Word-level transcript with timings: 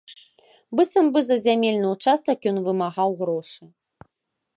Быццам 0.77 1.05
бы 1.17 1.21
за 1.27 1.37
зямельны 1.45 1.87
ўчастак 1.91 2.39
ён 2.53 2.57
вымагаў 2.69 3.09
грошы. 3.21 3.63